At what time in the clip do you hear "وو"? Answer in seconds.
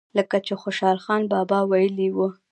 2.15-2.27